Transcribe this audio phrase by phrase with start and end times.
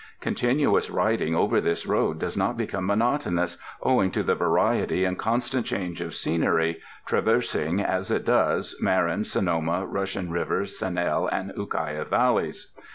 [0.19, 5.63] Continuous riding over this road does not become monotonous, owing to the variety and constant
[5.67, 12.73] change of scenery, traversing, as it does, Marin, Sonoma, Russian River, Sanel and Ukiah Valleys.